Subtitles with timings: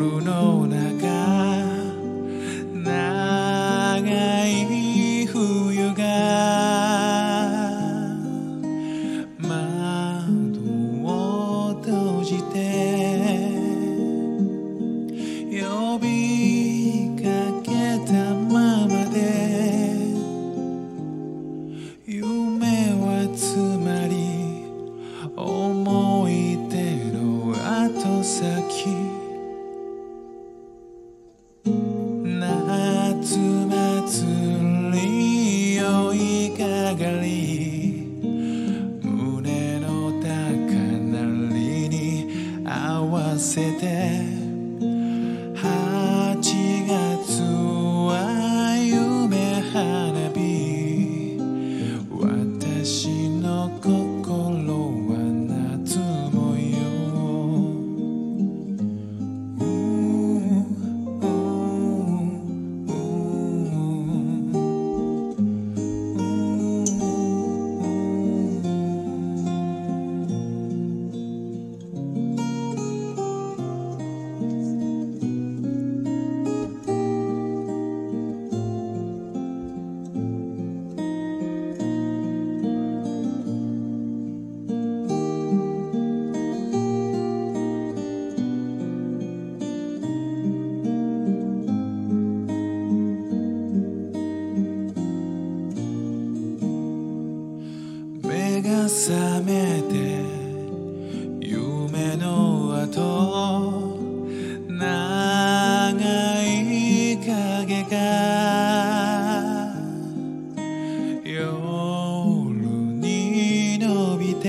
[0.00, 0.78] 夜の中
[2.72, 4.00] 長
[4.46, 6.00] い冬が
[9.36, 9.50] 窓
[11.04, 12.56] を閉じて
[15.60, 17.28] 呼びか
[17.62, 17.68] け
[18.10, 19.18] たままで
[22.06, 24.16] 夢はつまり
[25.36, 28.99] 思い出の後先
[35.80, 36.64] 酔いか
[36.94, 38.06] がり。
[39.02, 44.29] 胸の高鳴りに合わせて。
[98.62, 99.94] 目が覚めて
[101.40, 103.96] 夢の後
[104.68, 105.96] 長
[106.42, 107.96] い影が
[111.24, 111.40] 夜
[113.00, 114.44] に伸びて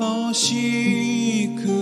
[0.00, 1.75] 星屑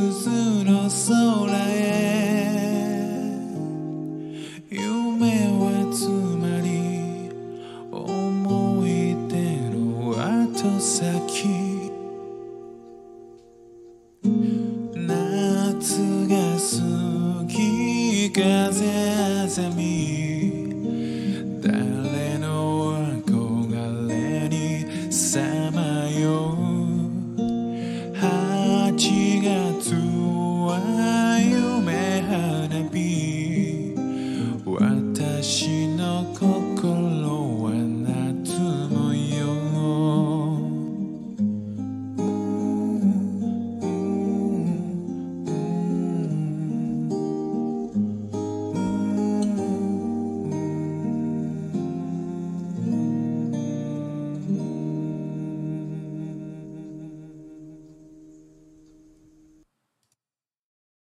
[19.54, 20.33] Send me.